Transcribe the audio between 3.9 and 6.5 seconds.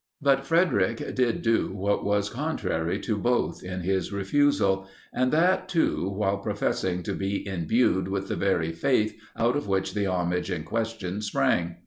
refusal; and that, too, while